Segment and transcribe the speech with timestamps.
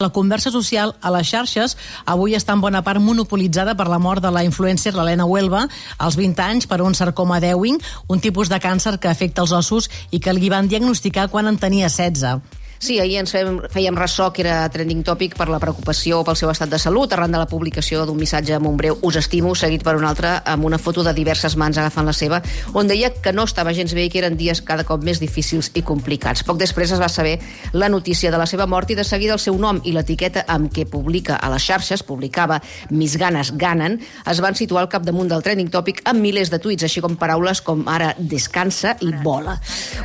[0.00, 1.72] La conversa social a les xarxes
[2.12, 5.64] avui està en bona part monopolitzada per la mort de la influencer l'Helena Huelva
[6.06, 9.90] als 20 anys per un sarcoma d'Ewing, un tipus de càncer que afecta els ossos
[10.14, 12.57] i que li van diagnosticar quan en tenia 16.
[12.78, 16.50] Sí, ahir ens fèiem, fèiem ressò que era trending topic per la preocupació pel seu
[16.52, 19.82] estat de salut arran de la publicació d'un missatge amb un breu us estimo, seguit
[19.82, 22.38] per un altre amb una foto de diverses mans agafant la seva,
[22.78, 25.72] on deia que no estava gens bé i que eren dies cada cop més difícils
[25.74, 26.44] i complicats.
[26.46, 27.40] Poc després es va saber
[27.72, 30.70] la notícia de la seva mort i de seguida el seu nom i l'etiqueta amb
[30.70, 32.60] què publica a les xarxes, publicava
[32.94, 33.98] Mis ganes ganen,
[34.30, 37.60] es van situar al capdamunt del trending topic amb milers de tuits, així com paraules
[37.66, 39.58] com ara descansa i vola.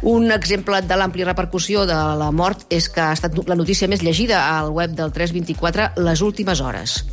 [0.10, 4.04] Un exemple de l'àmplia repercussió de la mort és que ha estat la notícia més
[4.04, 7.04] llegida al web del 324 les últimes hores.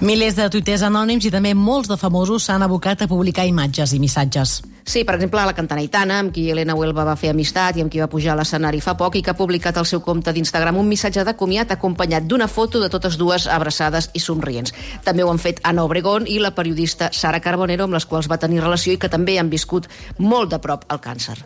[0.00, 4.00] Milers de tuiters anònims i també molts de famosos s'han abocat a publicar imatges i
[4.02, 4.60] missatges.
[4.90, 7.92] Sí, per exemple, la cantant Aitana, amb qui Helena Huelva va fer amistat i amb
[7.92, 10.80] qui va pujar a l'escenari fa poc i que ha publicat al seu compte d'Instagram
[10.80, 14.74] un missatge de comiat acompanyat d'una foto de totes dues abraçades i somrients.
[15.04, 18.40] També ho han fet Ana Obregón i la periodista Sara Carbonero, amb les quals va
[18.40, 19.86] tenir relació i que també han viscut
[20.18, 21.38] molt de prop el càncer.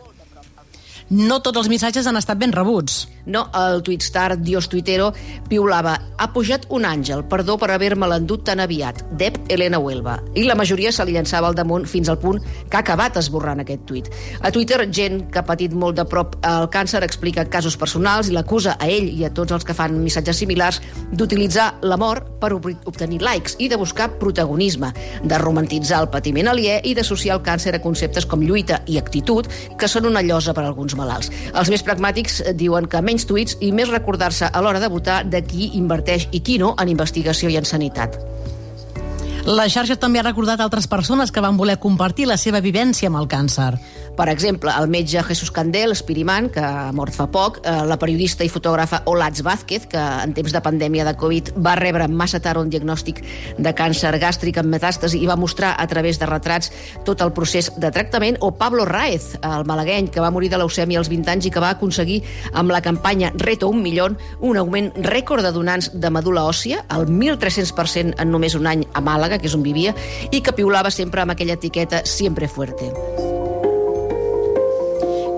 [1.09, 3.05] No tots els missatges han estat ben rebuts.
[3.25, 5.11] No, el tuitstar Dios Tuitero
[5.49, 10.19] piulava ha pujat un àngel, perdó per haver-me l'endut tan aviat, Dep Elena Huelva.
[10.35, 13.63] I la majoria se li llançava al damunt fins al punt que ha acabat esborrant
[13.63, 14.09] aquest tuit.
[14.41, 18.35] A Twitter, gent que ha patit molt de prop el càncer explica casos personals i
[18.35, 20.81] l'acusa a ell i a tots els que fan missatges similars
[21.11, 24.91] d'utilitzar la mort per obtenir likes i de buscar protagonisme,
[25.23, 29.47] de romantitzar el patiment aliè i d'associar el càncer a conceptes com lluita i actitud,
[29.79, 31.31] que són una llosa per a alguns malalts.
[31.53, 35.39] Els més pragmàtics diuen que menys tuits i més recordar-se a l'hora de votar de
[35.47, 38.19] qui inverteix i qui no en investigació i en sanitat.
[39.45, 43.19] La xarxa també ha recordat altres persones que van voler compartir la seva vivència amb
[43.19, 43.75] el càncer.
[44.15, 48.45] Per exemple, el metge Jesús Candel, Espiriman, que ha mort fa poc, eh, la periodista
[48.45, 52.61] i fotògrafa Olatz Vázquez, que en temps de pandèmia de Covid va rebre massa tard
[52.61, 53.23] un diagnòstic
[53.57, 56.71] de càncer gàstric amb metàstasi i va mostrar a través de retrats
[57.03, 60.99] tot el procés de tractament, o Pablo Raez, el malagueny, que va morir de leucèmia
[60.99, 62.21] als 20 anys i que va aconseguir
[62.53, 67.07] amb la campanya Reto un milió un augment rècord de donants de medul·la òssia, el
[67.07, 69.95] 1.300% en només un any a Màlaga, que és on vivia,
[70.31, 73.34] i que piulava sempre amb aquella etiqueta Siempre fuerte.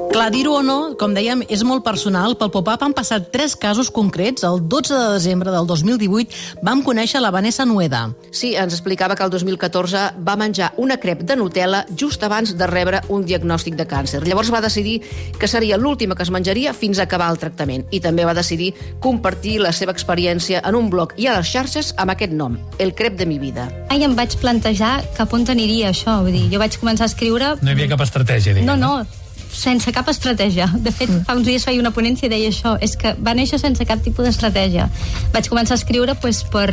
[0.07, 2.37] Clar, dir-ho o no, com dèiem, és molt personal.
[2.39, 4.45] Pel pop-up han passat tres casos concrets.
[4.47, 8.05] El 12 de desembre del 2018 vam conèixer la Vanessa Nueda.
[8.31, 12.69] Sí, ens explicava que el 2014 va menjar una crep de Nutella just abans de
[12.71, 14.23] rebre un diagnòstic de càncer.
[14.23, 15.01] Llavors va decidir
[15.37, 17.85] que seria l'última que es menjaria fins a acabar el tractament.
[17.91, 21.93] I també va decidir compartir la seva experiència en un blog i a les xarxes
[21.97, 23.67] amb aquest nom, El crep de mi vida.
[23.89, 26.21] Ai, em vaig plantejar cap on aniria això.
[26.23, 27.55] Vull dir, jo vaig començar a escriure...
[27.61, 28.67] No hi havia cap estratègia, diguem.
[28.67, 29.26] No, no,
[29.57, 30.69] sense cap estratègia.
[30.75, 31.27] De fet, mm.
[31.27, 34.03] fa uns dies feia una ponència i deia això, és que va néixer sense cap
[34.05, 34.89] tipus d'estratègia.
[35.33, 36.69] Vaig començar a escriure pues, per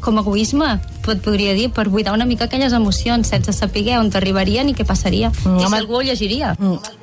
[0.00, 4.10] com a egoisme, pot, podria dir, per buidar una mica aquelles emocions, sense saber on
[4.14, 5.32] t'arribarien i què passaria.
[5.44, 6.54] Mm, I si algú ho llegiria.
[6.58, 6.97] Mm.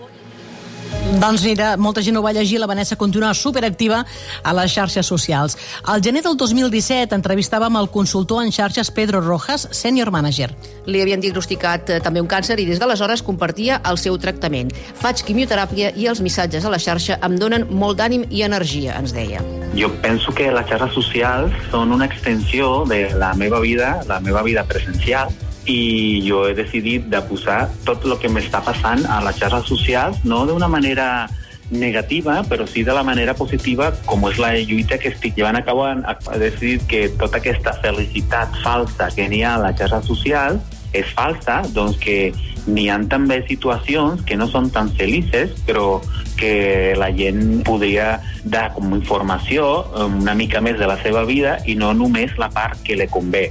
[1.06, 4.00] Doncs mira, molta gent ho va llegir, la Vanessa continua superactiva
[4.42, 5.54] a les xarxes socials.
[5.86, 10.50] Al gener del 2017 entrevistàvem el consultor en xarxes Pedro Rojas, senior manager.
[10.90, 14.74] Li havien diagnosticat eh, també un càncer i des d'aleshores compartia el seu tractament.
[14.98, 19.14] Faig quimioteràpia i els missatges a la xarxa em donen molt d'ànim i energia, ens
[19.14, 19.46] deia.
[19.78, 24.42] Jo penso que les xarxes socials són una extensió de la meva vida, la meva
[24.42, 25.30] vida presencial,
[25.66, 30.22] i jo he decidit de posar tot el que m'està passant a les xarxes socials,
[30.24, 31.28] no d'una manera
[31.72, 35.64] negativa, però sí de la manera positiva, com és la lluita que estic llevant a
[35.66, 35.88] cabo.
[35.90, 40.62] He decidit que tota aquesta felicitat falsa que n'hi ha a les xarxes socials
[40.96, 42.32] és falsa, doncs que
[42.68, 46.02] n'hi ha també situacions que no són tan felices, però
[46.38, 51.76] que la gent podria dar com informació una mica més de la seva vida i
[51.76, 53.50] no només la part que li convé.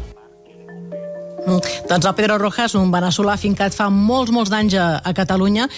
[1.45, 5.69] Doncs el Pedro Rojas, un veneçolà fincat fa molts, molts d'anys a, a Catalunya,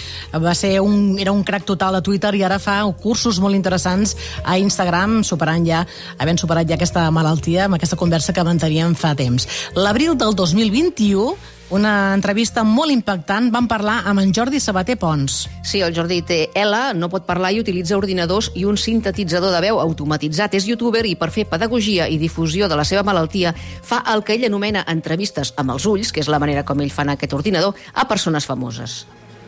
[0.42, 4.14] va ser un, era un crack total a Twitter i ara fa cursos molt interessants
[4.44, 5.82] a Instagram, superant ja,
[6.22, 9.48] havent superat ja aquesta malaltia amb aquesta conversa que manteníem fa temps.
[9.74, 13.48] L'abril del 2021 una entrevista molt impactant.
[13.52, 15.46] Vam parlar amb en Jordi Sabater Pons.
[15.66, 19.64] Sí, el Jordi té ELA, no pot parlar i utilitza ordinadors i un sintetitzador de
[19.64, 20.54] veu automatitzat.
[20.54, 24.36] És youtuber i per fer pedagogia i difusió de la seva malaltia fa el que
[24.36, 27.34] ell anomena entrevistes amb els ulls, que és la manera com ell fa en aquest
[27.34, 29.04] ordinador, a persones famoses.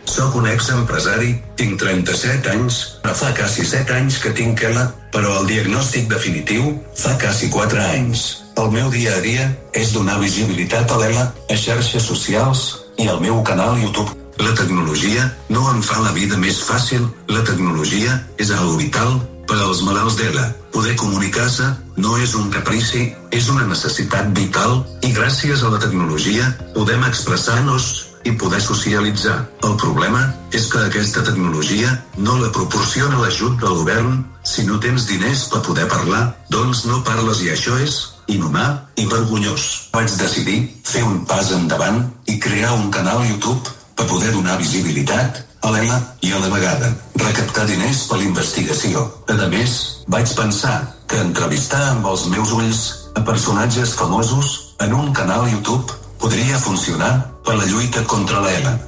[0.09, 5.43] Soc un ex-empresari, tinc 37 anys, però fa quasi 7 anys que tinc ELA, però
[5.43, 8.48] el diagnòstic definitiu fa quasi 4 anys.
[8.59, 9.45] El meu dia a dia
[9.79, 12.63] és donar visibilitat a l'ELA a xarxes socials
[12.99, 14.11] i al meu canal YouTube.
[14.43, 19.15] La tecnologia no em fa la vida més fàcil, la tecnologia és algo vital
[19.47, 20.49] per als malalts d'ELA.
[20.75, 21.69] Poder comunicar-se
[22.03, 27.89] no és un caprici, és una necessitat vital i gràcies a la tecnologia podem expressar-nos
[28.27, 29.39] i poder socialitzar.
[29.71, 34.23] El problema és que aquesta tecnologia no la proporciona l'ajut del govern.
[34.43, 39.07] Si no tens diners per poder parlar, doncs no parles i això és inhumà i
[39.11, 39.89] vergonyós.
[39.93, 45.45] Vaig decidir fer un pas endavant i crear un canal YouTube per poder donar visibilitat
[45.63, 46.95] a l'ELA i a la vegada
[47.29, 49.05] recaptar diners per l'investigació.
[49.29, 50.77] A més, vaig pensar
[51.11, 52.83] que entrevistar amb els meus ulls
[53.19, 57.13] a personatges famosos en un canal YouTube podria funcionar
[57.45, 58.88] per la lluita contra l'ELA.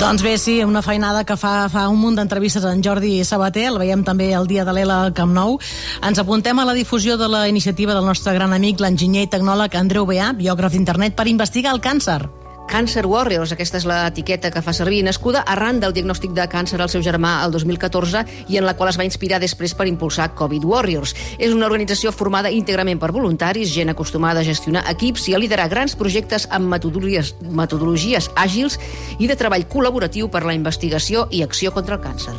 [0.00, 3.76] Doncs bé, sí, una feinada que fa, fa un munt d'entrevistes en Jordi Sabater, el
[3.82, 5.58] veiem també el dia de l'ELA al Camp Nou.
[6.00, 9.76] Ens apuntem a la difusió de la iniciativa del nostre gran amic, l'enginyer i tecnòleg
[9.76, 12.22] Andreu Beà, biògraf d'internet, per investigar el càncer.
[12.70, 16.90] Cancer Warriors, aquesta és l'etiqueta que fa servir, nascuda arran del diagnòstic de càncer al
[16.92, 20.64] seu germà el 2014 i en la qual es va inspirar després per impulsar Covid
[20.70, 21.16] Warriors.
[21.38, 25.66] És una organització formada íntegrament per voluntaris, gent acostumada a gestionar equips i a liderar
[25.72, 28.78] grans projectes amb metodologies, metodologies àgils
[29.18, 32.38] i de treball col·laboratiu per la investigació i acció contra el càncer.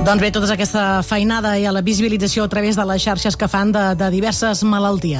[0.00, 3.48] Doncs bé, tota aquesta feinada i a la visibilització a través de les xarxes que
[3.52, 5.18] fan de, de diverses malalties.